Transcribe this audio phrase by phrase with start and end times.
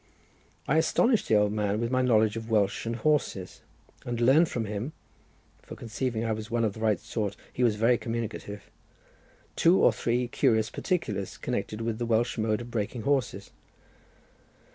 [0.67, 3.61] I astonished the old man with my knowledge of Welsh and horses,
[4.03, 4.93] and learned from him,
[5.61, 8.71] for conceiving I was one of the right sort, he was very communicative,
[9.55, 13.51] two or three curious particulars connected with the Welsh mode of breaking horses.